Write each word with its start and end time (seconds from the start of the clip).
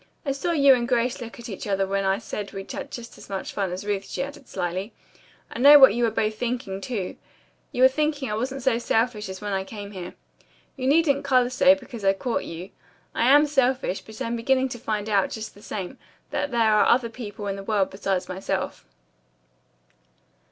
"I 0.25 0.31
saw 0.31 0.49
you 0.51 0.73
and 0.73 0.87
Grace 0.87 1.21
look 1.21 1.37
at 1.39 1.47
each 1.47 1.67
other 1.67 1.85
when 1.85 2.05
I 2.05 2.17
said 2.17 2.53
we'd 2.53 2.71
had 2.71 2.89
just 2.89 3.19
as 3.19 3.29
much 3.29 3.53
fun 3.53 3.71
as 3.71 3.85
Ruth," 3.85 4.05
she 4.09 4.23
added 4.23 4.47
slyly. 4.47 4.93
"I 5.51 5.59
know 5.59 5.77
what 5.77 5.93
you 5.93 6.03
were 6.05 6.09
both 6.09 6.39
thinking, 6.39 6.81
too. 6.81 7.17
You 7.71 7.83
were 7.83 7.87
thinking 7.87 8.27
that 8.27 8.33
I 8.33 8.37
wasn't 8.39 8.63
so 8.63 8.79
selfish 8.79 9.29
as 9.29 9.41
when 9.41 9.53
I 9.53 9.63
came 9.63 9.91
here. 9.91 10.15
You 10.75 10.87
needn't 10.87 11.23
color 11.23 11.51
so 11.51 11.75
because 11.75 12.03
I 12.03 12.13
caught 12.13 12.45
you. 12.45 12.71
I 13.13 13.29
am 13.29 13.45
selfish, 13.45 14.01
but 14.01 14.19
I'm 14.23 14.35
beginning 14.35 14.69
to 14.69 14.79
find 14.79 15.07
out, 15.07 15.29
just 15.29 15.53
the 15.53 15.61
same, 15.61 15.99
that 16.31 16.49
there 16.49 16.73
are 16.73 16.87
other 16.87 17.09
people 17.09 17.45
in 17.45 17.55
the 17.55 17.63
world 17.63 17.91
besides 17.91 18.27
myself." 18.27 18.83